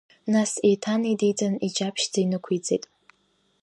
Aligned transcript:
Нас 0.33 0.51
еиҭанеидиҵан, 0.67 1.55
иҷаԥшьӡа 1.67 2.19
инықәиҵеит. 2.23 2.83